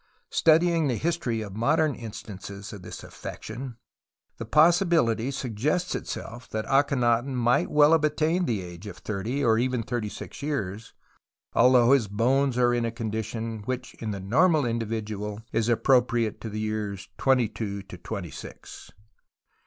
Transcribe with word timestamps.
Studying 0.31 0.87
the 0.87 0.95
history 0.95 1.41
of 1.41 1.55
modern 1.55 1.93
instances 1.93 2.73
of 2.73 2.81
this 2.81 3.03
affection 3.03 3.77
the 4.37 4.47
possibility 4.47 5.29
suggests 5.29 5.93
itself 5.93 6.49
that 6.49 6.65
Akhenaton 6.65 7.35
might 7.35 7.69
well 7.69 7.91
have 7.91 8.03
attained 8.03 8.47
the 8.47 8.63
age 8.63 8.87
of 8.87 9.03
tliirty 9.03 9.45
or 9.45 9.59
even 9.59 9.83
thirty 9.83 10.09
six 10.09 10.41
years, 10.41 10.95
although 11.53 11.91
his 11.91 12.07
bones 12.07 12.57
are 12.57 12.73
in 12.73 12.83
a 12.83 12.89
condition 12.91 13.61
which 13.65 13.93
in 14.01 14.09
the 14.09 14.19
normal 14.19 14.65
individual 14.65 15.43
is 15.51 15.69
appropriate 15.69 16.41
to 16.41 16.49
the 16.49 16.59
years 16.61 17.07
twenty 17.19 17.47
two 17.47 17.83
to 17.83 17.95
twenty 17.95 18.31
six. 18.31 18.89